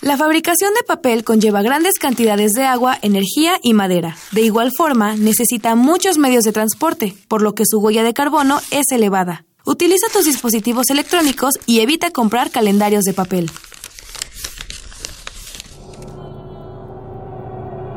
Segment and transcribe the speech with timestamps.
[0.00, 4.16] La fabricación de papel conlleva grandes cantidades de agua, energía y madera.
[4.30, 8.60] De igual forma, necesita muchos medios de transporte, por lo que su huella de carbono
[8.70, 9.44] es elevada.
[9.64, 13.50] Utiliza tus dispositivos electrónicos y evita comprar calendarios de papel.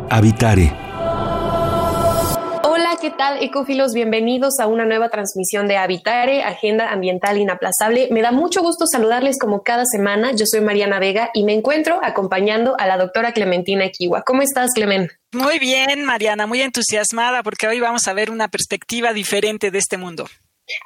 [0.10, 0.91] Habitare
[3.02, 3.94] ¿qué tal, ecófilos?
[3.96, 8.10] Bienvenidos a una nueva transmisión de Habitare, Agenda Ambiental Inaplazable.
[8.12, 10.34] Me da mucho gusto saludarles como cada semana.
[10.34, 14.22] Yo soy Mariana Vega y me encuentro acompañando a la doctora Clementina Equiwa.
[14.22, 15.10] ¿Cómo estás, Clemen?
[15.32, 19.98] Muy bien, Mariana, muy entusiasmada porque hoy vamos a ver una perspectiva diferente de este
[19.98, 20.28] mundo.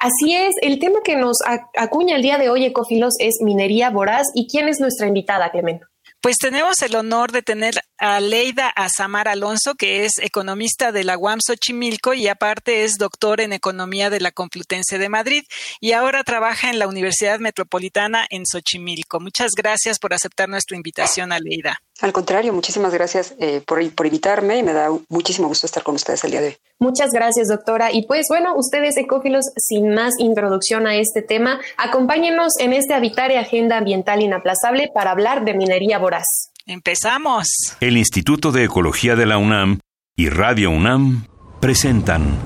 [0.00, 1.36] Así es, el tema que nos
[1.76, 4.26] acuña el día de hoy, Ecófilos, es minería voraz.
[4.34, 5.80] ¿Y quién es nuestra invitada, Clemen?
[6.20, 11.16] Pues tenemos el honor de tener a Leida Azamar Alonso, que es economista de la
[11.16, 15.44] UAM Xochimilco y aparte es doctor en economía de la Complutense de Madrid
[15.80, 19.20] y ahora trabaja en la Universidad Metropolitana en Xochimilco.
[19.20, 21.80] Muchas gracias por aceptar nuestra invitación, a Leida.
[22.02, 25.94] Al contrario, muchísimas gracias eh, por, por invitarme y me da muchísimo gusto estar con
[25.94, 26.56] ustedes el día de hoy.
[26.78, 27.90] Muchas gracias, doctora.
[27.90, 33.38] Y pues bueno, ustedes ecófilos, sin más introducción a este tema, acompáñenos en este Habitare
[33.38, 36.26] Agenda Ambiental Inaplazable para hablar de minería voraz.
[36.66, 37.48] Empezamos.
[37.80, 39.78] El Instituto de Ecología de la UNAM
[40.16, 41.26] y Radio UNAM
[41.60, 42.36] presentan.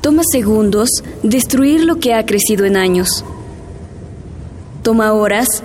[0.00, 0.90] Toma segundos
[1.22, 3.24] destruir lo que ha crecido en años.
[4.82, 5.64] Toma horas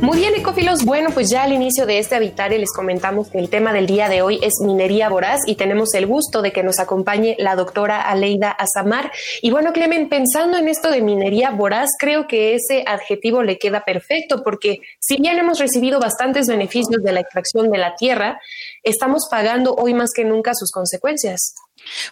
[0.00, 0.82] Muy bien, ecófilos.
[0.86, 4.08] Bueno, pues ya al inicio de este Habitare les comentamos que el tema del día
[4.08, 8.00] de hoy es minería voraz y tenemos el gusto de que nos acompañe la doctora
[8.00, 9.12] Aleida Azamar.
[9.42, 13.84] Y bueno, Clemen, pensando en esto de minería voraz, creo que ese adjetivo le queda
[13.84, 18.40] perfecto porque si bien hemos recibido bastantes beneficios de la extracción de la tierra,
[18.82, 21.54] estamos pagando hoy más que nunca sus consecuencias.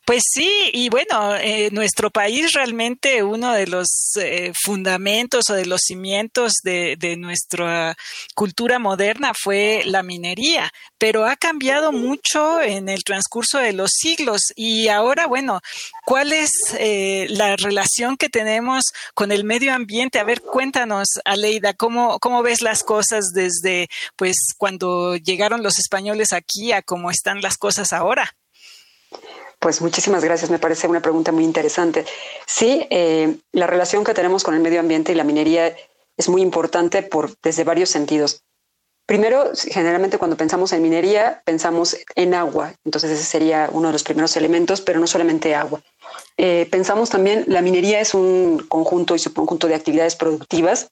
[0.04, 3.86] Pues sí, y bueno, eh, nuestro país realmente uno de los
[4.20, 7.96] eh, fundamentos o de los cimientos de, de, nuestra
[8.34, 14.40] cultura moderna fue la minería, pero ha cambiado mucho en el transcurso de los siglos
[14.56, 15.60] y ahora, bueno,
[16.04, 20.18] ¿cuál es eh, la relación que tenemos con el medio ambiente?
[20.18, 26.32] A ver, cuéntanos, Aleida, ¿cómo, cómo ves las cosas desde pues cuando llegaron los españoles
[26.32, 28.34] aquí a cómo están las cosas ahora?
[29.58, 32.04] Pues muchísimas gracias, me parece una pregunta muy interesante.
[32.46, 35.74] Sí, eh, la relación que tenemos con el medio ambiente y la minería
[36.16, 38.42] es muy importante por, desde varios sentidos.
[39.04, 44.04] Primero, generalmente cuando pensamos en minería, pensamos en agua, entonces ese sería uno de los
[44.04, 45.80] primeros elementos, pero no solamente agua.
[46.36, 50.90] Eh, pensamos también, la minería es un conjunto y subconjunto de actividades productivas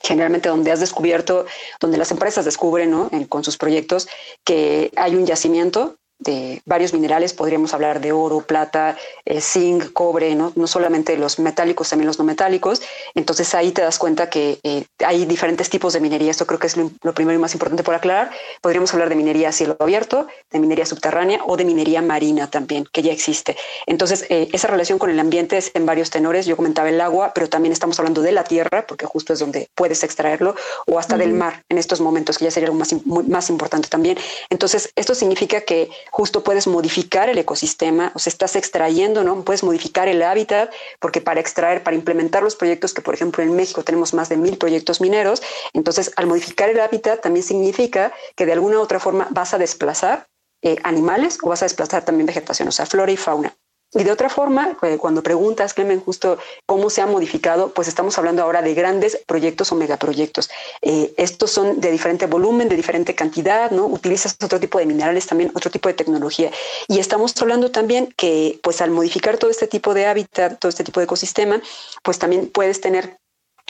[0.00, 1.46] generalmente donde has descubierto,
[1.80, 3.10] donde las empresas descubren ¿no?
[3.28, 4.08] con sus proyectos
[4.44, 10.34] que hay un yacimiento de varios minerales, podríamos hablar de oro, plata, eh, zinc, cobre,
[10.34, 10.52] ¿no?
[10.54, 12.80] no solamente los metálicos, también los no metálicos.
[13.14, 16.30] Entonces ahí te das cuenta que eh, hay diferentes tipos de minería.
[16.30, 18.30] Esto creo que es lo, primero y más importante por aclarar.
[18.62, 22.86] Podríamos hablar de minería a cielo abierto, de minería subterránea o de minería marina también,
[22.90, 23.56] que ya existe.
[23.86, 26.46] Entonces eh, esa relación con el ambiente es en varios tenores.
[26.46, 29.68] Yo comentaba el agua, pero también estamos hablando de la tierra, porque justo es donde
[29.74, 30.54] puedes extraerlo,
[30.86, 32.94] o hasta del mar en estos momentos, que ya sería algo más,
[33.28, 34.18] más importante también.
[34.48, 39.42] Entonces esto significa que justo puedes modificar el ecosistema, o sea, estás extrayendo, ¿no?
[39.42, 43.54] Puedes modificar el hábitat, porque para extraer, para implementar los proyectos, que por ejemplo en
[43.54, 48.46] México tenemos más de mil proyectos mineros, entonces al modificar el hábitat también significa que
[48.46, 50.26] de alguna u otra forma vas a desplazar
[50.62, 53.56] eh, animales o vas a desplazar también vegetación, o sea, flora y fauna.
[53.96, 58.18] Y de otra forma, eh, cuando preguntas, Clemen, justo cómo se ha modificado, pues estamos
[58.18, 60.50] hablando ahora de grandes proyectos o megaproyectos.
[60.82, 63.86] Eh, estos son de diferente volumen, de diferente cantidad, ¿no?
[63.86, 66.50] Utilizas otro tipo de minerales, también otro tipo de tecnología.
[66.88, 70.84] Y estamos hablando también que, pues al modificar todo este tipo de hábitat, todo este
[70.84, 71.62] tipo de ecosistema,
[72.02, 73.16] pues también puedes tener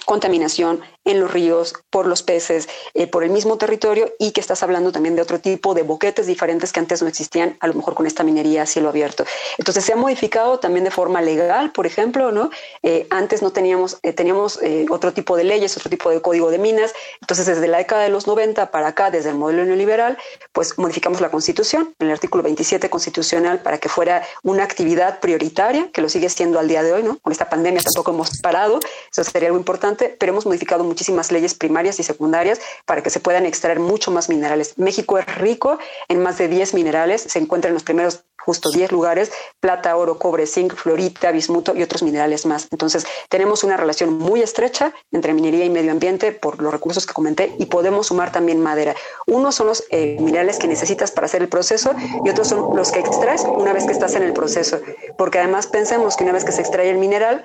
[0.06, 4.62] contaminación en los ríos, por los peces, eh, por el mismo territorio y que estás
[4.62, 7.94] hablando también de otro tipo de boquetes diferentes que antes no existían, a lo mejor
[7.94, 9.24] con esta minería a cielo abierto.
[9.58, 12.50] Entonces se ha modificado también de forma legal, por ejemplo, ¿no?
[12.82, 14.58] Eh, antes no teníamos, eh, teníamos
[14.90, 18.08] otro tipo de leyes, otro tipo de código de minas, entonces desde la década de
[18.08, 20.18] los 90 para acá, desde el modelo neoliberal,
[20.52, 26.00] pues modificamos la constitución, el artículo 27 constitucional, para que fuera una actividad prioritaria, que
[26.00, 27.18] lo sigue siendo al día de hoy, ¿no?
[27.18, 28.80] Con esta pandemia tampoco hemos parado,
[29.10, 33.20] eso sería algo importante, pero hemos modificado muchísimas leyes primarias y secundarias para que se
[33.20, 34.75] puedan extraer mucho más minerales.
[34.78, 35.78] México es rico
[36.08, 40.19] en más de 10 minerales, se encuentra en los primeros justo 10 lugares, plata, oro,
[40.19, 42.69] cobre, zinc, florita, bismuto y otros minerales más.
[42.70, 47.12] Entonces, tenemos una relación muy estrecha entre minería y medio ambiente por los recursos que
[47.12, 48.94] comenté y podemos sumar también madera.
[49.26, 51.93] Unos son los eh, minerales que necesitas para hacer el proceso
[52.25, 54.78] y otros son los que extraes una vez que estás en el proceso.
[55.19, 57.44] Porque además pensemos que una vez que se extrae el mineral,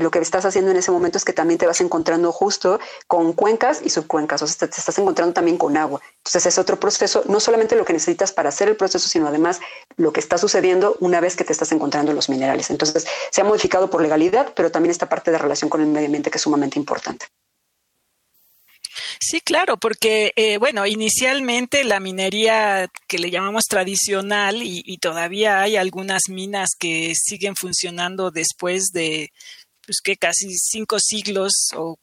[0.00, 2.78] lo que estás haciendo en ese momento es que también te vas encontrando justo
[3.08, 6.00] con cuencas y subcuencas, o sea, te estás encontrando también con agua.
[6.18, 9.60] Entonces es otro proceso, no solamente lo que necesitas para hacer el proceso, sino además
[9.96, 12.70] lo que está sucediendo una vez que te estás encontrando los minerales.
[12.70, 16.06] Entonces se ha modificado por legalidad, pero también esta parte de relación con el medio
[16.06, 17.26] ambiente que es sumamente importante.
[19.18, 25.60] Sí, claro, porque, eh, bueno, inicialmente la minería que le llamamos tradicional y, y, todavía
[25.60, 29.30] hay algunas minas que siguen funcionando después de,
[29.84, 31.96] pues que casi cinco siglos o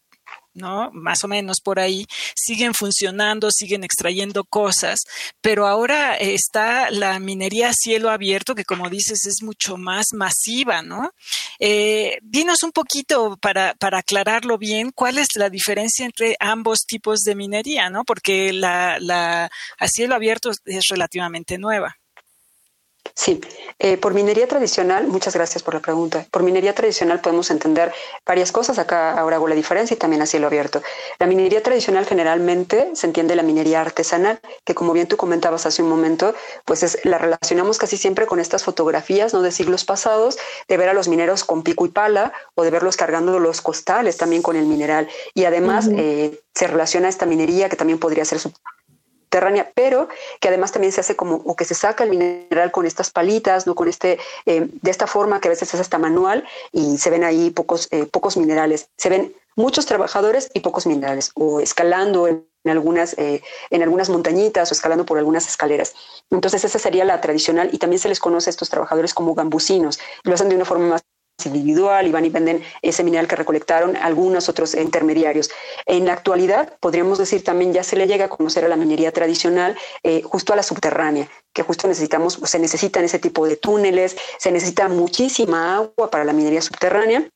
[0.53, 0.91] ¿no?
[0.93, 2.05] Más o menos por ahí,
[2.35, 5.01] siguen funcionando, siguen extrayendo cosas,
[5.41, 10.81] pero ahora está la minería a cielo abierto, que como dices es mucho más masiva,
[10.81, 11.11] ¿no?
[11.59, 17.21] Eh, dinos un poquito para, para aclararlo bien, ¿cuál es la diferencia entre ambos tipos
[17.21, 18.03] de minería, ¿no?
[18.03, 21.97] Porque la, la a cielo abierto es relativamente nueva.
[23.15, 23.41] Sí,
[23.77, 26.25] eh, por minería tradicional, muchas gracias por la pregunta.
[26.31, 27.93] Por minería tradicional podemos entender
[28.25, 28.79] varias cosas.
[28.79, 30.81] Acá ahora hago la diferencia y también a cielo abierto.
[31.19, 35.83] La minería tradicional generalmente se entiende la minería artesanal, que como bien tú comentabas hace
[35.83, 36.33] un momento,
[36.65, 39.43] pues es, la relacionamos casi siempre con estas fotografías ¿no?
[39.43, 42.97] de siglos pasados, de ver a los mineros con pico y pala o de verlos
[42.97, 45.07] cargando los costales también con el mineral.
[45.35, 48.39] Y además eh, se relaciona esta minería que también podría ser
[49.75, 50.07] pero
[50.39, 53.65] que además también se hace como, o que se saca el mineral con estas palitas,
[53.67, 53.75] ¿no?
[53.75, 57.23] Con este, eh, de esta forma que a veces es hasta manual y se ven
[57.23, 58.89] ahí pocos, eh, pocos minerales.
[58.97, 64.71] Se ven muchos trabajadores y pocos minerales, o escalando en, algunas, eh, en algunas montañitas
[64.71, 65.93] o escalando por algunas escaleras.
[66.31, 69.99] Entonces esa sería la tradicional y también se les conoce a estos trabajadores como gambusinos.
[70.23, 71.01] Lo hacen de una forma más
[71.45, 75.49] individual y van y venden ese mineral que recolectaron algunos otros intermediarios.
[75.85, 79.11] En la actualidad, podríamos decir también ya se le llega a conocer a la minería
[79.11, 84.15] tradicional eh, justo a la subterránea, que justo necesitamos, se necesitan ese tipo de túneles,
[84.37, 87.27] se necesita muchísima agua para la minería subterránea.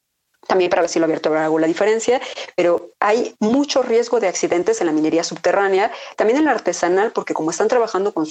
[0.47, 2.21] También para ver si lo abierto hago la diferencia,
[2.55, 7.33] pero hay mucho riesgo de accidentes en la minería subterránea, también en la artesanal, porque
[7.33, 8.25] como están trabajando con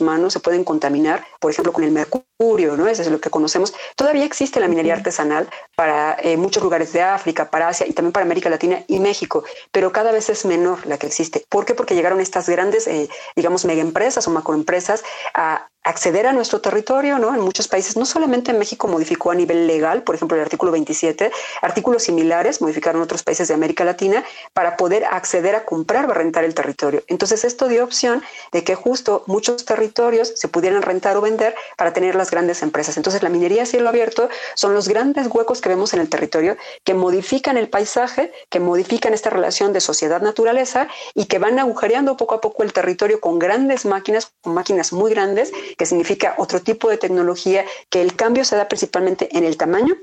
[0.00, 2.88] manos se pueden contaminar, por ejemplo, con el mercurio, ¿no?
[2.88, 3.72] Eso es lo que conocemos.
[3.96, 8.12] Todavía existe la minería artesanal para eh, muchos lugares de África, para Asia y también
[8.12, 11.44] para América Latina y México, pero cada vez es menor la que existe.
[11.48, 11.74] ¿Por qué?
[11.74, 15.04] Porque llegaron estas grandes, eh, digamos, megaempresas o macroempresas
[15.34, 17.32] a acceder a nuestro territorio, ¿no?
[17.32, 20.72] En muchos países, no solamente en México modificó a nivel legal, por ejemplo, el artículo
[20.72, 21.30] 27,
[21.62, 26.44] artículos similares modificaron otros países de América Latina para poder acceder a comprar o rentar
[26.44, 27.04] el territorio.
[27.06, 31.92] Entonces, esto dio opción de que justo muchos territorios se pudieran rentar o vender para
[31.92, 32.96] tener las grandes empresas.
[32.96, 36.56] Entonces, la minería a cielo abierto son los grandes huecos que vemos en el territorio
[36.82, 42.34] que modifican el paisaje, que modifican esta relación de sociedad-naturaleza y que van agujereando poco
[42.34, 46.88] a poco el territorio con grandes máquinas, con máquinas muy grandes que significa otro tipo
[46.88, 49.96] de tecnología, que el cambio se da principalmente en el tamaño,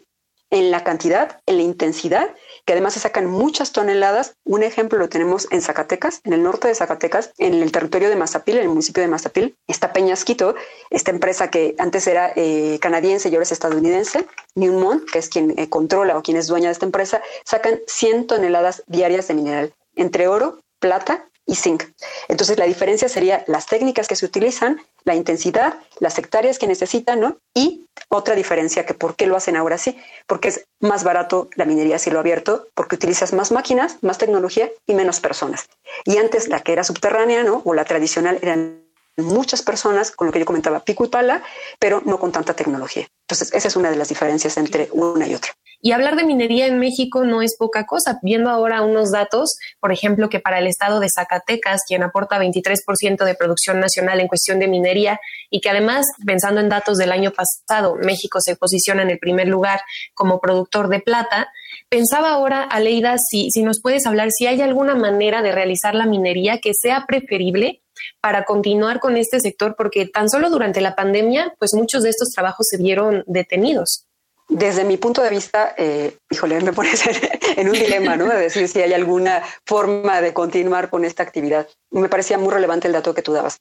[0.53, 2.29] en la cantidad, en la intensidad,
[2.65, 4.35] que además se sacan muchas toneladas.
[4.45, 8.15] Un ejemplo lo tenemos en Zacatecas, en el norte de Zacatecas, en el territorio de
[8.15, 10.53] Mazapil, en el municipio de Mazapil, está Peñasquito,
[10.91, 15.57] esta empresa que antes era eh, canadiense y ahora es estadounidense, Newmont, que es quien
[15.57, 19.73] eh, controla o quien es dueña de esta empresa, sacan 100 toneladas diarias de mineral,
[19.95, 21.83] entre oro, plata y zinc.
[22.27, 27.19] Entonces la diferencia sería las técnicas que se utilizan, la intensidad, las hectáreas que necesitan,
[27.19, 27.37] ¿no?
[27.53, 31.65] Y otra diferencia que por qué lo hacen ahora sí, porque es más barato la
[31.65, 35.67] minería a cielo abierto, porque utilizas más máquinas, más tecnología y menos personas.
[36.05, 37.61] Y antes la que era subterránea, ¿no?
[37.65, 38.83] O la tradicional eran
[39.17, 41.43] muchas personas, con lo que yo comentaba, pico y pala,
[41.79, 43.07] pero no con tanta tecnología.
[43.27, 45.51] Entonces, esa es una de las diferencias entre una y otra.
[45.85, 48.17] Y hablar de minería en México no es poca cosa.
[48.21, 53.25] Viendo ahora unos datos, por ejemplo, que para el estado de Zacatecas, quien aporta 23%
[53.25, 57.31] de producción nacional en cuestión de minería, y que además, pensando en datos del año
[57.31, 59.81] pasado, México se posiciona en el primer lugar
[60.13, 61.49] como productor de plata,
[61.89, 66.05] pensaba ahora, Aleida, si, si nos puedes hablar si hay alguna manera de realizar la
[66.05, 67.81] minería que sea preferible
[68.21, 72.29] para continuar con este sector, porque tan solo durante la pandemia, pues muchos de estos
[72.29, 74.05] trabajos se vieron detenidos.
[74.53, 77.03] Desde mi punto de vista, eh, híjole, me pones
[77.57, 78.27] en un dilema, ¿no?
[78.27, 81.67] De decir si hay alguna forma de continuar con esta actividad.
[81.89, 83.57] Me parecía muy relevante el dato que tú dabas.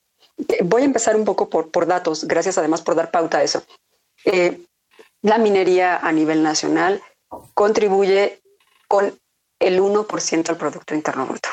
[0.48, 3.62] Eh, voy a empezar un poco por, datos, gracias además por dar pauta a eso.
[4.26, 4.60] Eh,
[5.22, 7.00] la minería a nivel nacional
[7.54, 8.42] contribuye
[8.86, 9.18] con
[9.60, 11.48] el 1% al Producto Interno Bruto.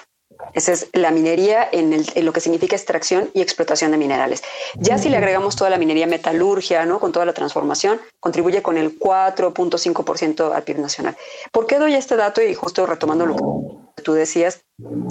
[0.54, 4.42] Esa es la minería en, lo que significa extracción y explotación de minerales.
[4.76, 7.00] Ya si le agregamos toda la minería metalurgia, ¿no?
[7.00, 11.18] con toda la transformación, contribuye con el 4.5% al PIB nacional.
[11.52, 12.42] ¿Por qué doy este dato?
[12.42, 13.44] Y justo retomando lo que
[14.00, 14.62] tú decías,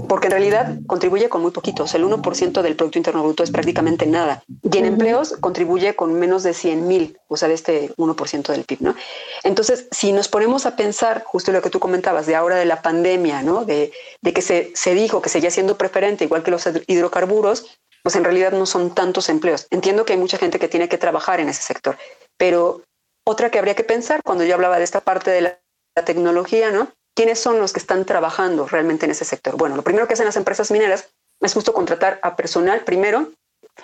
[0.09, 1.95] porque en realidad contribuye con muy poquitos.
[1.95, 4.43] El 1% del Producto Interno Bruto es prácticamente nada.
[4.63, 8.65] Y en empleos contribuye con menos de 100 mil, o sea, de este 1% del
[8.65, 8.79] PIB.
[8.81, 8.95] ¿no?
[9.43, 12.83] Entonces, si nos ponemos a pensar justo lo que tú comentabas de ahora de la
[12.83, 13.65] pandemia, ¿no?
[13.65, 13.93] de,
[14.23, 18.25] de que se, se dijo que seguía siendo preferente, igual que los hidrocarburos, pues en
[18.25, 19.67] realidad no son tantos empleos.
[19.71, 21.99] Entiendo que hay mucha gente que tiene que trabajar en ese sector,
[22.37, 22.83] pero
[23.27, 25.61] otra que habría que pensar cuando yo hablaba de esta parte de la,
[25.95, 26.91] la tecnología, ¿no?
[27.19, 29.57] ¿Quiénes son los que están trabajando realmente en ese sector?
[29.57, 31.09] Bueno, lo primero que hacen las empresas mineras
[31.41, 33.33] es justo contratar a personal primero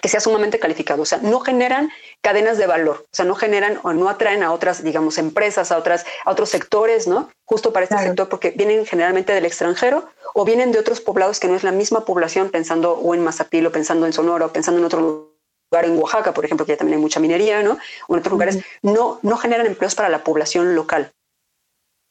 [0.01, 3.81] que sea sumamente calificado, o sea, no generan cadenas de valor, o sea, no generan
[3.83, 7.29] o no atraen a otras, digamos, empresas, a otras, a otros sectores, ¿no?
[7.45, 11.49] Justo para este sector, porque vienen generalmente del extranjero o vienen de otros poblados que
[11.49, 14.79] no es la misma población, pensando o en Mazapil o pensando en Sonora o pensando
[14.79, 15.01] en otro
[15.73, 17.79] lugar, en Oaxaca, por ejemplo, que ya también hay mucha minería, ¿no?
[18.07, 21.11] O en otros lugares, no, no generan empleos para la población local.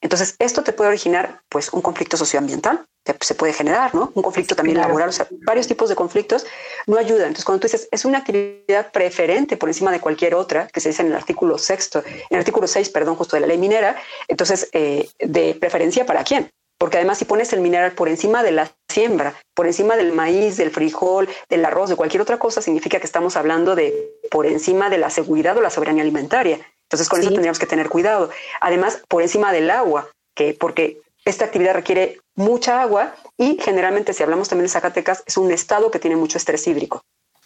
[0.04, 4.12] Entonces, esto te puede originar pues un conflicto socioambiental, que se puede generar, ¿no?
[4.14, 6.46] Un conflicto también laboral, o sea, varios tipos de conflictos
[6.88, 7.28] no ayudan.
[7.28, 10.90] Entonces, cuando tú dices, es una actividad preferente por encima de cualquier otra, que se
[10.90, 13.96] dice en el artículo sexto, en el artículo 6, perdón, justo de la ley minera,
[14.28, 16.50] entonces, eh, ¿de preferencia para quién?
[16.78, 20.58] Porque además si pones el mineral por encima de la siembra, por encima del maíz,
[20.58, 24.90] del frijol, del arroz, de cualquier otra cosa, significa que estamos hablando de por encima
[24.90, 26.60] de la seguridad o la soberanía alimentaria.
[26.94, 28.30] Entonces, con eso tendríamos que tener cuidado.
[28.62, 34.22] Además, por encima del agua, que porque esta actividad requiere mucha agua y generalmente, si
[34.22, 37.04] hablamos también de Zacatecas, es un estado que tiene mucho estrés hídrico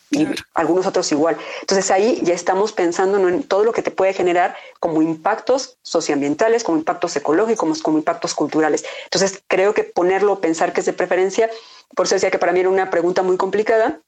[0.10, 1.38] y algunos otros igual.
[1.62, 6.64] Entonces ahí ya estamos pensando en todo lo que te puede generar como impactos socioambientales,
[6.64, 8.86] como impactos ecológicos, como impactos culturales.
[9.06, 11.50] Entonces creo que ponerlo, pensar que es de preferencia,
[11.96, 14.00] por eso decía que para mí era una pregunta muy complicada,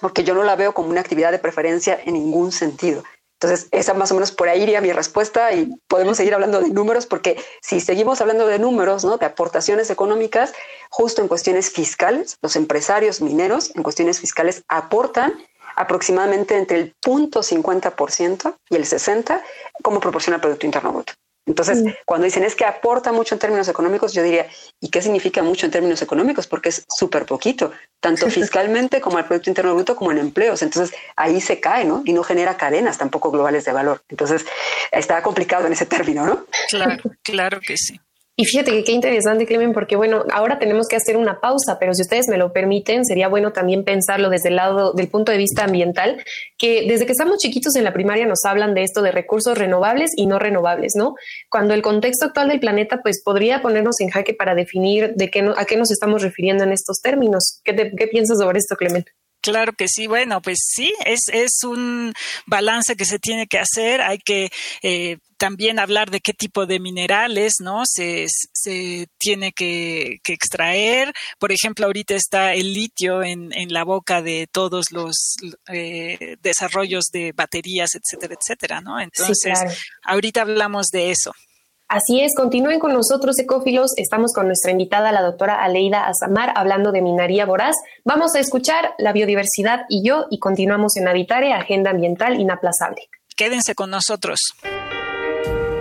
[0.00, 3.02] porque yo no la veo como una actividad de preferencia en ningún sentido.
[3.40, 6.68] Entonces, esa más o menos por ahí iría mi respuesta y podemos seguir hablando de
[6.68, 9.18] números porque si seguimos hablando de números, ¿no?
[9.18, 10.52] de aportaciones económicas,
[10.88, 15.34] justo en cuestiones fiscales, los empresarios mineros en cuestiones fiscales aportan
[15.76, 19.42] aproximadamente entre el 0.50% y el 60%
[19.82, 21.12] como proporciona al Producto Interno Bruto.
[21.46, 21.88] Entonces, mm.
[22.06, 24.46] cuando dicen es que aporta mucho en términos económicos, yo diría,
[24.80, 26.46] ¿y qué significa mucho en términos económicos?
[26.46, 30.62] Porque es súper poquito, tanto fiscalmente como al Producto Interno Bruto como en empleos.
[30.62, 32.02] Entonces, ahí se cae, ¿no?
[32.04, 34.02] Y no genera cadenas tampoco globales de valor.
[34.08, 34.46] Entonces,
[34.90, 36.46] está complicado en ese término, ¿no?
[36.70, 38.00] Claro, claro que sí.
[38.36, 41.94] Y fíjate que qué interesante, Clemen, porque bueno, ahora tenemos que hacer una pausa, pero
[41.94, 45.38] si ustedes me lo permiten, sería bueno también pensarlo desde el lado del punto de
[45.38, 46.20] vista ambiental,
[46.58, 50.10] que desde que estamos chiquitos en la primaria nos hablan de esto de recursos renovables
[50.16, 51.14] y no renovables, ¿no?
[51.48, 55.48] Cuando el contexto actual del planeta, pues podría ponernos en jaque para definir de qué
[55.56, 57.60] a qué nos estamos refiriendo en estos términos.
[57.62, 59.04] ¿Qué, qué piensas sobre esto, Clemen?
[59.44, 62.14] Claro que sí, bueno, pues sí, es, es un
[62.46, 64.48] balance que se tiene que hacer, hay que
[64.82, 67.82] eh, también hablar de qué tipo de minerales, ¿no?
[67.84, 68.24] Se,
[68.54, 71.12] se tiene que, extraer.
[71.38, 75.36] Por ejemplo, ahorita está el litio en, en la boca de todos los
[75.70, 78.98] eh, desarrollos de baterías, etcétera, etcétera, ¿no?
[78.98, 79.58] Entonces,
[80.04, 81.34] ahorita hablamos de eso.
[81.88, 83.92] Así es, continúen con nosotros, ecófilos.
[83.96, 87.76] Estamos con nuestra invitada, la doctora Aleida Azamar, hablando de minería voraz.
[88.04, 93.02] Vamos a escuchar la biodiversidad y yo y continuamos en Habitare, Agenda Ambiental Inaplazable.
[93.36, 94.40] Quédense con nosotros.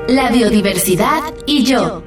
[0.08, 2.04] La biodiversidad y yo.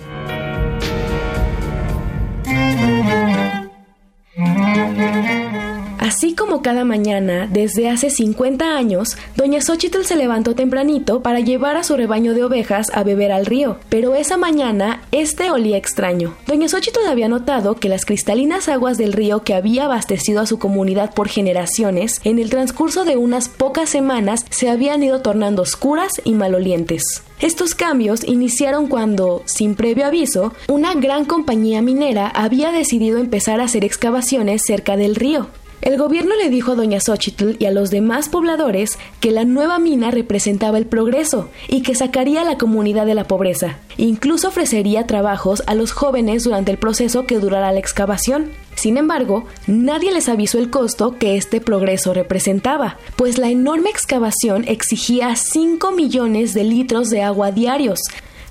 [6.07, 11.77] Así como cada mañana, desde hace 50 años, doña Xochitl se levantó tempranito para llevar
[11.77, 16.37] a su rebaño de ovejas a beber al río, pero esa mañana este olía extraño.
[16.47, 20.61] Doña Xochitl había notado que las cristalinas aguas del río que había abastecido a su
[20.61, 26.21] comunidad por generaciones, en el transcurso de unas pocas semanas se habían ido tornando oscuras
[26.23, 27.25] y malolientes.
[27.41, 33.65] Estos cambios iniciaron cuando, sin previo aviso, una gran compañía minera había decidido empezar a
[33.65, 35.49] hacer excavaciones cerca del río.
[35.83, 39.79] El gobierno le dijo a doña Xochitl y a los demás pobladores que la nueva
[39.79, 43.79] mina representaba el progreso y que sacaría a la comunidad de la pobreza.
[43.97, 48.51] Incluso ofrecería trabajos a los jóvenes durante el proceso que durara la excavación.
[48.75, 54.65] Sin embargo, nadie les avisó el costo que este progreso representaba, pues la enorme excavación
[54.69, 58.01] exigía 5 millones de litros de agua diarios,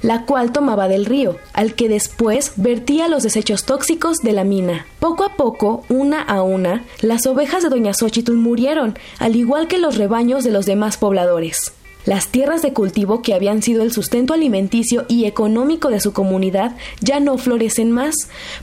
[0.05, 4.85] la cual tomaba del río, al que después vertía los desechos tóxicos de la mina.
[4.99, 9.79] Poco a poco, una a una, las ovejas de Doña Xochitl murieron, al igual que
[9.79, 11.73] los rebaños de los demás pobladores.
[12.05, 16.75] Las tierras de cultivo que habían sido el sustento alimenticio y económico de su comunidad
[17.01, 18.13] ya no florecen más,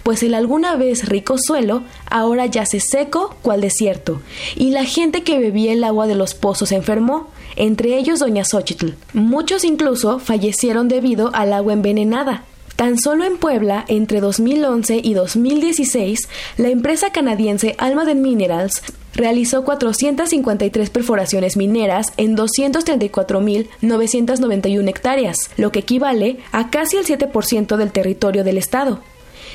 [0.04, 4.22] pues el alguna vez rico suelo ahora yace seco cual desierto,
[4.54, 8.92] y la gente que bebía el agua de los pozos enfermó, entre ellos doña Xochitl.
[9.12, 12.44] Muchos incluso fallecieron debido al agua envenenada.
[12.76, 18.82] Tan solo en Puebla, entre 2011 y 2016, la empresa canadiense Almaden Minerals
[19.14, 27.92] realizó 453 perforaciones mineras en 234.991 hectáreas, lo que equivale a casi el 7% del
[27.92, 29.00] territorio del estado.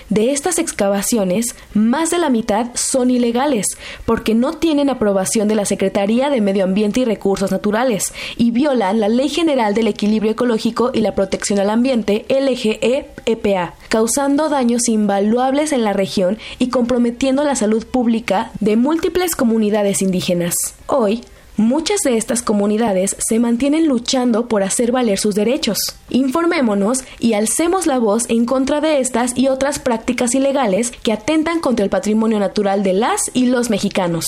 [0.09, 3.65] De estas excavaciones, más de la mitad son ilegales,
[4.05, 9.01] porque no tienen aprobación de la Secretaría de Medio Ambiente y Recursos Naturales y violan
[9.01, 15.73] la Ley General del Equilibrio Ecológico y la Protección al Ambiente, LGE-EPA, causando daños invaluables
[15.73, 20.55] en la región y comprometiendo la salud pública de múltiples comunidades indígenas.
[20.85, 21.21] Hoy,
[21.57, 25.79] Muchas de estas comunidades se mantienen luchando por hacer valer sus derechos.
[26.11, 31.59] Informémonos y alcemos la voz en contra de estas y otras prácticas ilegales que atentan
[31.59, 34.27] contra el patrimonio natural de las y los mexicanos.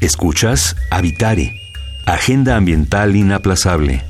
[0.00, 1.60] Escuchas Habitare,
[2.06, 4.07] Agenda Ambiental Inaplazable.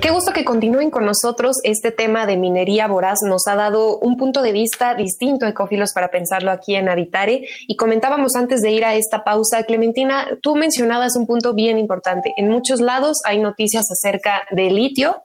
[0.00, 1.56] Qué gusto que continúen con nosotros.
[1.64, 6.10] Este tema de minería voraz nos ha dado un punto de vista distinto, Ecófilos, para
[6.10, 7.46] pensarlo aquí en Habitare.
[7.66, 12.32] Y comentábamos antes de ir a esta pausa, Clementina, tú mencionabas un punto bien importante.
[12.36, 15.22] En muchos lados hay noticias acerca de litio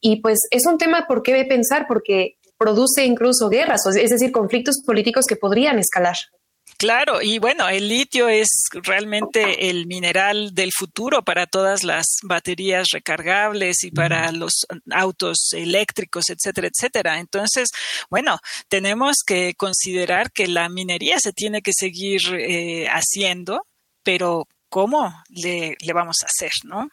[0.00, 4.82] y pues es un tema por qué pensar, porque produce incluso guerras, es decir, conflictos
[4.86, 6.16] políticos que podrían escalar.
[6.82, 12.88] Claro, y bueno, el litio es realmente el mineral del futuro para todas las baterías
[12.90, 17.20] recargables y para los autos eléctricos, etcétera, etcétera.
[17.20, 17.70] Entonces,
[18.10, 23.64] bueno, tenemos que considerar que la minería se tiene que seguir eh, haciendo,
[24.02, 26.88] pero ¿cómo le, vamos a hacer, no?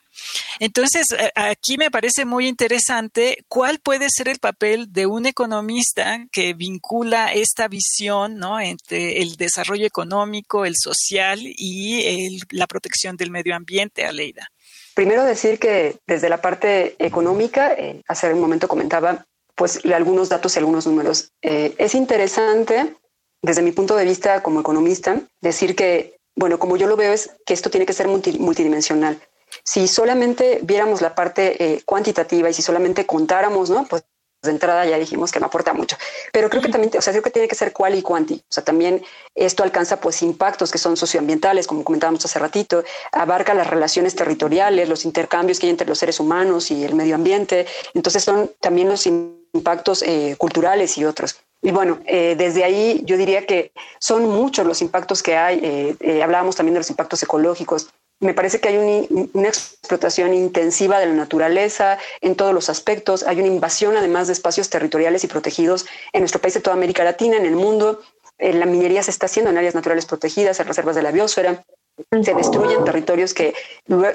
[0.60, 6.26] Entonces, eh, aquí me parece muy interesante cuál puede ser el papel de un economista
[6.30, 8.60] que vincula esta visión ¿no?
[8.60, 14.50] entre el desarrollo económico, el social y la protección del medio ambiente, Aleida.
[14.94, 19.26] Primero decir que desde la parte económica, eh, hace un momento comentaba
[19.56, 21.32] pues algunos datos y algunos números.
[21.42, 22.94] Eh, es interesante,
[23.42, 27.32] desde mi punto de vista como economista, decir que, bueno, como yo lo veo es
[27.46, 29.20] que esto tiene que ser multidimensional.
[29.66, 33.86] Si solamente viéramos la parte eh, cuantitativa y si solamente contáramos, ¿no?
[33.86, 34.06] Pues
[34.42, 35.98] de entrada ya dijimos que no aporta mucho.
[36.32, 38.36] Pero creo que también, o sea, creo que tiene que ser cual y cuanti.
[38.36, 39.04] O sea, también
[39.36, 44.88] esto alcanza pues impactos que son socioambientales, como comentábamos hace ratito, abarca las relaciones territoriales,
[44.88, 47.68] los intercambios que hay entre los seres humanos y el medio ambiente.
[47.94, 51.36] Entonces son también los impactos eh, culturales y otros.
[51.62, 55.98] Y bueno, eh, desde ahí yo diría que son muchos los impactos que hay.
[56.24, 57.90] hablábamos también de los impactos ecológicos
[58.22, 63.24] me parece que hay una explotación intensiva de la naturaleza en todos los aspectos.
[63.24, 67.06] Hay una invasión, además de espacios territoriales y protegidos en nuestro país de toda América
[67.06, 68.02] Latina, en el mundo.
[68.38, 71.64] Eh, la minería se está haciendo en áreas naturales protegidas, en reservas de la biosfera.
[72.24, 73.54] Se destruyen territorios que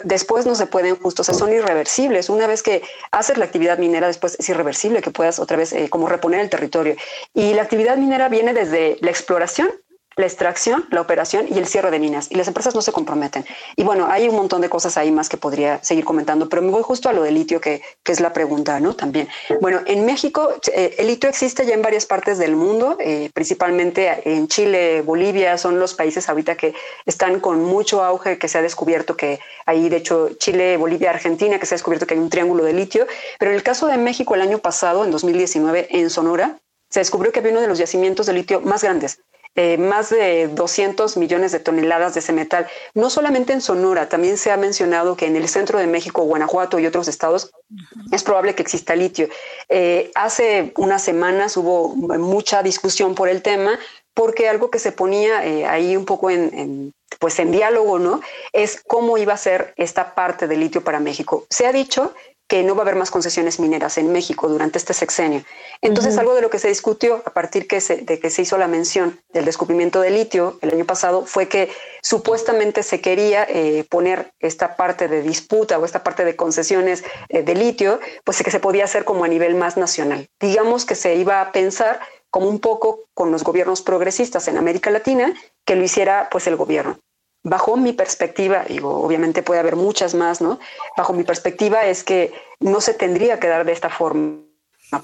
[0.05, 2.29] después no se pueden justo, o sea, son irreversibles.
[2.29, 5.89] Una vez que haces la actividad minera, después es irreversible que puedas otra vez eh,
[5.91, 6.97] como reponer el territorio.
[7.35, 9.69] Y la actividad minera viene desde la exploración
[10.17, 12.31] la extracción, la operación y el cierre de minas.
[12.31, 13.45] Y las empresas no se comprometen.
[13.77, 16.71] Y bueno, hay un montón de cosas ahí más que podría seguir comentando, pero me
[16.71, 18.95] voy justo a lo del litio, que, que es la pregunta, ¿no?
[18.95, 19.29] También.
[19.61, 24.23] Bueno, en México eh, el litio existe ya en varias partes del mundo, eh, principalmente
[24.25, 26.75] en Chile, Bolivia, son los países ahorita que
[27.07, 31.59] están con mucho auge, que se ha descubierto que ahí, de hecho, Chile, Bolivia, Argentina,
[31.59, 33.07] que se ha descubierto que hay un triángulo de litio.
[33.39, 37.33] Pero en el caso de México, el año pasado, en 2019, en Sonora, se descubrió
[37.33, 39.21] que había uno de los yacimientos de litio más grandes.
[39.57, 42.67] Eh, más de 200 millones de toneladas de ese metal.
[42.93, 46.81] No solamente en Sonora, también se ha mencionado que en el centro de México, Guanajuato
[46.81, 47.53] y otros estados
[48.11, 49.29] es probable que exista litio.
[49.69, 53.79] Eh, hace unas semanas hubo mucha discusión por el tema
[54.13, 58.21] porque algo que se ponía eh, ahí un poco en, pues en diálogo, ¿no?
[58.53, 61.47] Es cómo iba a ser esta parte del litio para México.
[61.49, 62.13] Se ha dicho
[62.47, 65.43] que no va a haber más concesiones mineras en México durante este sexenio.
[65.81, 68.69] Entonces, algo de lo que se discutió a partir que de que se hizo la
[68.69, 71.71] mención del descubrimiento de litio el año pasado fue que
[72.03, 77.43] supuestamente se quería eh, poner esta parte de disputa o esta parte de concesiones eh,
[77.43, 80.29] de litio, pues que se podía hacer como a nivel más nacional.
[80.39, 84.91] Digamos que se iba a pensar como un poco con los gobiernos progresistas en América
[84.91, 86.99] Latina, que lo hiciera pues el gobierno
[87.45, 90.59] bajo mi perspectiva, digo, obviamente puede haber muchas más, ¿no?
[90.97, 94.41] Bajo mi perspectiva es que no se tendría que dar de esta forma,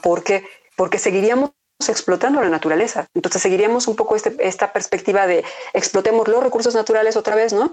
[0.03, 1.51] porque, porque seguiríamos
[1.87, 3.07] explotando la naturaleza.
[3.15, 7.73] Entonces seguiríamos un poco este, esta perspectiva de explotemos los recursos naturales otra vez, ¿no?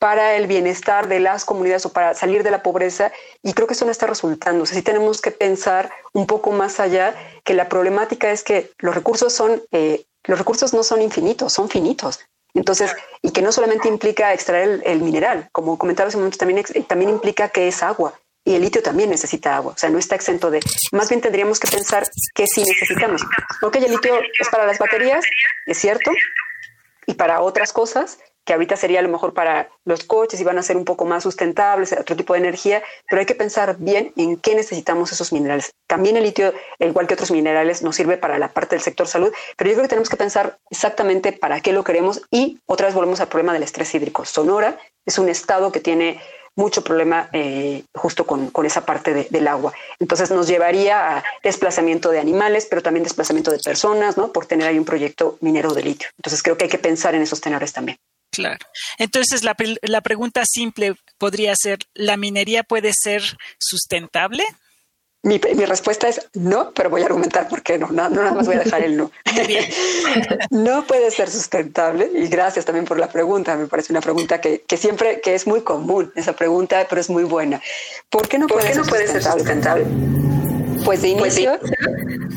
[0.00, 3.12] Para el bienestar de las comunidades o para salir de la pobreza.
[3.42, 4.64] Y creo que eso no está resultando.
[4.64, 8.72] O sea, sí tenemos que pensar un poco más allá que la problemática es que
[8.78, 12.20] los recursos son, eh, los recursos no son infinitos, son finitos.
[12.54, 16.64] Entonces, y que no solamente implica extraer el, mineral, como comentaba hace un momento, también,
[16.86, 18.14] también implica que es agua.
[18.44, 20.60] Y el litio también necesita agua, o sea, no está exento de.
[20.92, 23.22] Más bien tendríamos que pensar que sí necesitamos.
[23.60, 25.22] Ok, el litio es para las baterías,
[25.66, 26.10] es cierto,
[27.06, 30.58] y para otras cosas, que ahorita sería a lo mejor para los coches y van
[30.58, 34.12] a ser un poco más sustentables, otro tipo de energía, pero hay que pensar bien
[34.16, 35.70] en qué necesitamos esos minerales.
[35.86, 39.32] También el litio, igual que otros minerales, nos sirve para la parte del sector salud,
[39.56, 42.94] pero yo creo que tenemos que pensar exactamente para qué lo queremos y otra vez
[42.94, 44.24] volvemos al problema del estrés hídrico.
[44.24, 46.20] Sonora es un estado que tiene
[46.56, 49.72] mucho problema eh, justo con, esa parte del agua.
[49.98, 54.32] Entonces nos llevaría a desplazamiento de animales, pero también desplazamiento de personas, ¿no?
[54.32, 56.08] Por tener ahí un proyecto minero de litio.
[56.18, 57.96] Entonces creo que hay que pensar en esos tenores también.
[58.30, 58.64] Claro.
[58.98, 63.22] Entonces, la, la pregunta simple podría ser, ¿la minería puede ser
[63.58, 64.44] sustentable?
[65.22, 67.88] Mi, mi, respuesta es no, pero voy a argumentar por qué no.
[67.88, 69.10] No, no nada más voy a dejar el no.
[70.50, 73.54] no puede ser sustentable y gracias también por la pregunta.
[73.54, 77.10] Me parece una pregunta que, que siempre, que es muy común esa pregunta, pero es
[77.10, 77.60] muy buena.
[78.08, 79.84] ¿Por qué no, puede, no puede ser sustentable?
[80.86, 81.60] Pues de pues inicio,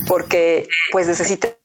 [0.05, 1.55] porque pues necesita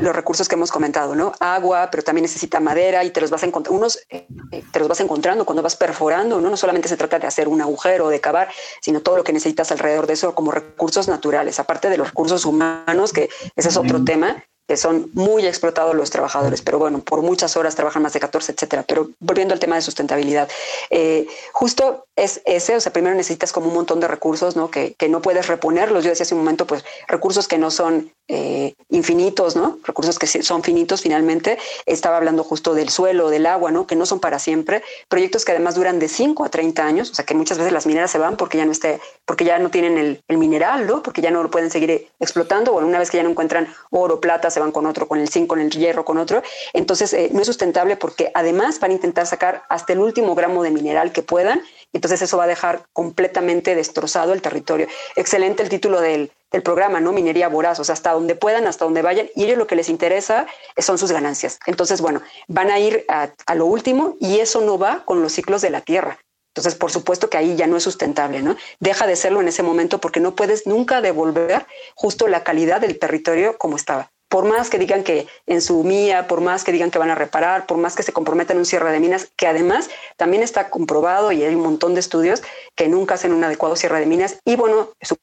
[0.00, 1.32] los recursos que hemos comentado, ¿no?
[1.40, 4.26] Agua, pero también necesita madera y te los vas a encontrar, unos eh,
[4.70, 6.50] te los vas encontrando cuando vas perforando, ¿no?
[6.50, 8.48] No solamente se trata de hacer un agujero o de cavar,
[8.82, 12.44] sino todo lo que necesitas alrededor de eso como recursos naturales, aparte de los recursos
[12.44, 17.22] humanos, que ese es otro tema, que son muy explotados los trabajadores, pero bueno, por
[17.22, 18.84] muchas horas trabajan más de 14, etcétera.
[18.86, 20.46] Pero volviendo al tema de sustentabilidad,
[20.90, 24.70] eh, justo es ese, o sea, primero necesitas como un montón de recursos, ¿no?
[24.70, 26.04] Que, que no puedes reponerlos.
[26.04, 29.78] Yo decía hace un momento, pues recursos que no son eh, infinitos, ¿no?
[29.84, 31.58] Recursos que son finitos finalmente.
[31.86, 33.86] Estaba hablando justo del suelo, del agua, ¿no?
[33.86, 34.82] Que no son para siempre.
[35.08, 37.86] Proyectos que además duran de 5 a 30 años, o sea, que muchas veces las
[37.86, 41.02] mineras se van porque ya no esté, porque ya no tienen el, mineral, ¿no?
[41.02, 44.20] Porque ya no lo pueden seguir explotando, o una vez que ya no encuentran oro,
[44.20, 46.42] plata, van con otro, con el zinc, con el hierro, con otro.
[46.74, 50.62] Entonces, eh, no es sustentable porque además van a intentar sacar hasta el último gramo
[50.62, 51.62] de mineral que puedan.
[51.92, 54.86] Entonces, eso va a dejar completamente destrozado el territorio.
[55.16, 56.30] Excelente el título del,
[56.64, 57.12] programa, ¿no?
[57.12, 59.90] Minería voraz, o sea, hasta donde puedan, hasta donde vayan, y ellos lo que les
[59.90, 60.46] interesa
[60.78, 61.58] son sus ganancias.
[61.66, 65.32] Entonces, bueno, van a ir a, a, lo último y eso no va con los
[65.32, 66.18] ciclos de la Tierra.
[66.54, 68.56] Entonces, por supuesto que ahí ya no es sustentable, ¿no?
[68.80, 72.98] Deja de serlo en ese momento porque no puedes nunca devolver justo la calidad del
[72.98, 76.90] territorio como estaba por más que digan que en su mía, por más que digan
[76.90, 79.88] que van a reparar, por más que se comprometan un cierre de minas, que además
[80.16, 82.42] también está comprobado y hay un montón de estudios
[82.74, 85.16] que nunca hacen un adecuado cierre de minas y bueno, su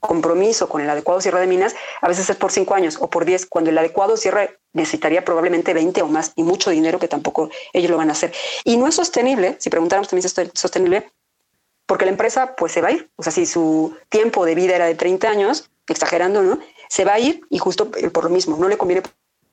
[0.00, 3.24] compromiso con el adecuado cierre de minas a veces es por cinco años o por
[3.24, 7.50] diez, cuando el adecuado cierre necesitaría probablemente 20 o más y mucho dinero que tampoco
[7.72, 8.32] ellos lo van a hacer.
[8.64, 11.10] Y no es sostenible, si preguntáramos también si es sostenible,
[11.86, 13.10] porque la empresa pues se va a ir.
[13.16, 16.60] O sea, si su tiempo de vida era de 30 años, exagerando, ¿no?
[16.90, 19.02] Se va a ir y justo por lo mismo, no le conviene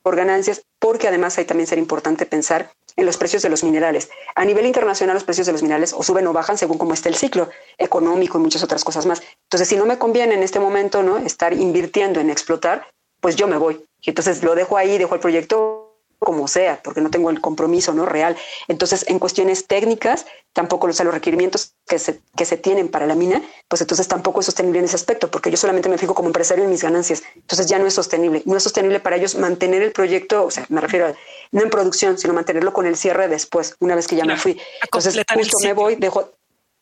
[0.02, 4.10] por ganancias, porque además hay también ser importante pensar en los precios de los minerales.
[4.36, 7.10] A nivel internacional los precios de los minerales o suben o bajan según cómo esté
[7.10, 9.22] el ciclo económico y muchas otras cosas más.
[9.44, 12.88] Entonces, si no me conviene en este momento no estar invirtiendo en explotar,
[13.20, 13.86] pues yo me voy.
[14.02, 15.77] Y entonces lo dejo ahí, dejo el proyecto
[16.20, 18.36] como sea, porque no tengo el compromiso no real.
[18.68, 23.16] Entonces, en cuestiones técnicas, tampoco los, los requerimientos que se, que se tienen para la
[23.16, 26.30] mina, pues entonces tampoco es sostenible en ese aspecto, porque yo solamente me fijo como
[26.30, 27.24] empresario en mis ganancias.
[27.36, 28.42] Entonces ya no es sostenible.
[28.46, 31.14] No es sostenible para ellos mantener el proyecto, o sea, me refiero a,
[31.52, 34.60] no en producción, sino mantenerlo con el cierre después, una vez que ya me fui.
[34.84, 36.32] Entonces, justo me voy, dejo...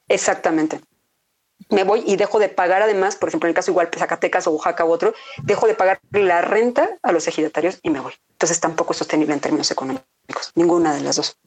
[0.08, 0.80] Exactamente.
[1.70, 4.52] Me voy y dejo de pagar además, por ejemplo, en el caso igual Zacatecas o
[4.52, 5.14] Oaxaca u otro,
[5.44, 8.14] dejo de pagar la renta a los ejidatarios y me voy.
[8.32, 11.38] Entonces tampoco es sostenible en términos económicos, ninguna de las dos.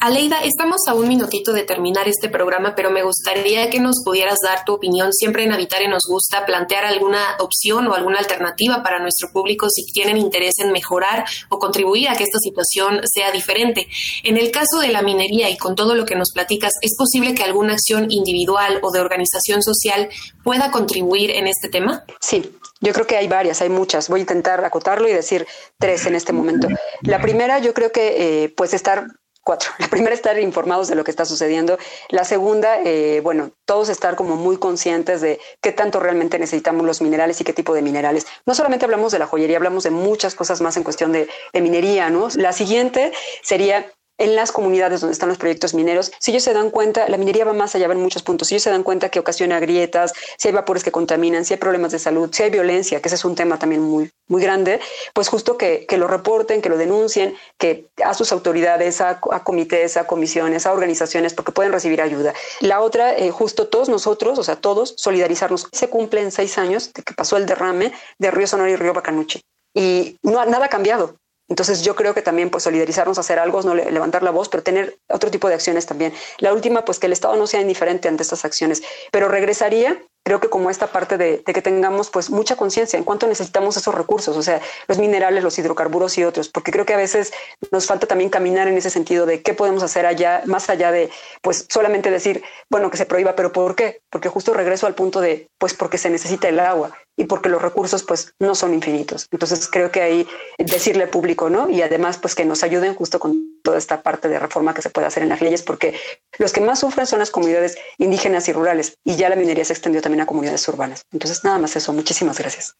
[0.00, 4.38] Aleida, estamos a un minutito de terminar este programa, pero me gustaría que nos pudieras
[4.44, 5.12] dar tu opinión.
[5.14, 9.84] Siempre en Habitare nos gusta plantear alguna opción o alguna alternativa para nuestro público si
[9.92, 13.88] tienen interés en mejorar o contribuir a que esta situación sea diferente.
[14.24, 17.34] En el caso de la minería y con todo lo que nos platicas, ¿es posible
[17.34, 20.10] que alguna acción individual o de organización social
[20.42, 22.04] pueda contribuir en este tema?
[22.20, 24.10] Sí, yo creo que hay varias, hay muchas.
[24.10, 25.46] Voy a intentar acotarlo y decir
[25.78, 26.68] tres en este momento.
[27.00, 29.06] La primera, yo creo que eh, pues estar
[29.44, 29.70] cuatro.
[29.78, 31.78] La primera, estar informados de lo que está sucediendo.
[32.08, 37.02] La segunda, eh, bueno, todos estar como muy conscientes de qué tanto realmente necesitamos los
[37.02, 38.26] minerales y qué tipo de minerales.
[38.46, 41.60] No solamente hablamos de la joyería, hablamos de muchas cosas más en cuestión de, de
[41.60, 42.28] minería, ¿no?
[42.34, 43.86] La siguiente sería
[44.18, 47.44] en las comunidades donde están los proyectos mineros, si ellos se dan cuenta, la minería
[47.44, 50.48] va más allá, en muchos puntos, si ellos se dan cuenta que ocasiona grietas, si
[50.48, 53.24] hay vapores que contaminan, si hay problemas de salud, si hay violencia, que ese es
[53.24, 54.80] un tema también muy, muy grande,
[55.12, 59.96] pues justo que, que lo reporten, que lo denuncien, que a sus autoridades, a, comités,
[59.96, 62.34] a comisiones, a organizaciones, porque pueden recibir ayuda.
[62.60, 65.68] La otra, eh, justo todos nosotros, o sea, todos, solidarizarnos.
[65.72, 69.40] Se cumplen seis años de que pasó el derrame de Río Sonora y Río Bacanuchi.
[69.74, 71.16] Y no, nada ha cambiado.
[71.48, 74.98] Entonces yo creo que también pues solidarizarnos, hacer algo, no levantar la voz, pero tener
[75.08, 76.12] otro tipo de acciones también.
[76.38, 80.40] La última, pues que el Estado no sea indiferente ante estas acciones, pero regresaría creo
[80.40, 84.36] que como esta parte de, que tengamos pues mucha conciencia en cuánto necesitamos esos recursos,
[84.36, 87.32] o sea, los minerales, los hidrocarburos y otros, porque creo que a veces
[87.70, 91.10] nos falta también caminar en ese sentido de qué podemos hacer allá, más allá de
[91.42, 94.00] pues solamente decir, bueno, que se prohíba, pero ¿por qué?
[94.10, 97.62] Porque justo regreso al punto de pues porque se necesita el agua y porque los
[97.62, 99.28] recursos pues no son infinitos.
[99.30, 100.26] Entonces creo que ahí
[100.58, 101.68] decirle al público, ¿no?
[101.68, 104.90] Y además pues que nos ayuden justo con toda esta parte de reforma que se
[104.90, 105.94] puede hacer en las leyes, porque
[106.38, 109.72] los que más sufren son las comunidades indígenas y rurales y ya la minería se
[109.72, 111.02] extendió también a comunidades urbanas.
[111.10, 111.92] Entonces, nada más eso.
[111.92, 112.76] Muchísimas gracias.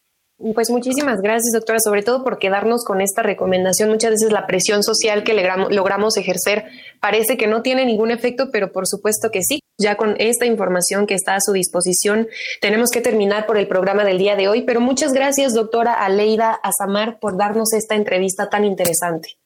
[0.54, 3.88] Pues muchísimas gracias, doctora, sobre todo por quedarnos con esta recomendación.
[3.88, 6.64] Muchas veces la presión social que logramos ejercer
[7.00, 9.60] parece que no tiene ningún efecto, pero por supuesto que sí.
[9.78, 12.28] Ya con esta información que está a su disposición,
[12.60, 16.52] tenemos que terminar por el programa del día de hoy, pero muchas gracias, doctora Aleida
[16.62, 19.38] Azamar, por darnos esta entrevista tan interesante.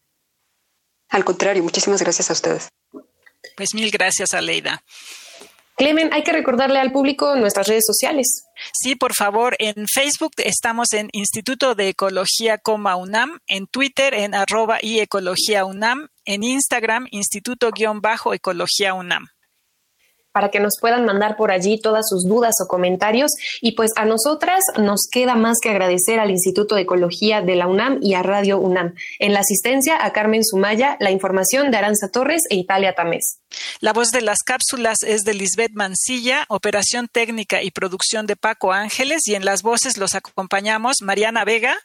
[1.08, 2.68] Al contrario, muchísimas gracias a ustedes.
[3.56, 4.82] Pues mil gracias, Aleida.
[5.76, 8.44] Clemen, hay que recordarle al público nuestras redes sociales.
[8.72, 14.78] Sí, por favor, en Facebook estamos en Instituto de Ecología, UNAM, en Twitter en arroba
[14.82, 19.28] y Ecología UNAM, en Instagram Instituto-Ecología UNAM
[20.38, 23.32] para que nos puedan mandar por allí todas sus dudas o comentarios.
[23.60, 27.66] Y pues a nosotras nos queda más que agradecer al Instituto de Ecología de la
[27.66, 28.94] UNAM y a Radio UNAM.
[29.18, 33.40] En la asistencia a Carmen Sumaya, la información de Aranza Torres e Italia Tamés.
[33.80, 38.72] La voz de las cápsulas es de Lisbeth Mancilla, operación técnica y producción de Paco
[38.72, 41.76] Ángeles y en las voces los acompañamos Mariana Vega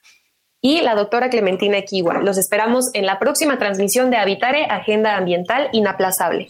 [0.66, 2.20] y la doctora Clementina Equiwa.
[2.20, 6.48] Los esperamos en la próxima transmisión de Habitare, Agenda Ambiental Inaplazable.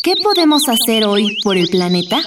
[0.00, 2.20] ¿Qué podemos hacer hoy por el planeta?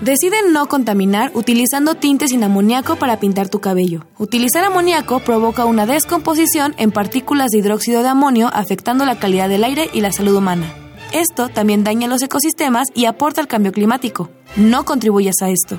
[0.00, 4.06] Deciden no contaminar utilizando tintes sin amoníaco para pintar tu cabello.
[4.18, 9.64] Utilizar amoníaco provoca una descomposición en partículas de hidróxido de amonio afectando la calidad del
[9.64, 10.72] aire y la salud humana.
[11.12, 14.30] Esto también daña los ecosistemas y aporta al cambio climático.
[14.56, 15.78] No contribuyas a esto.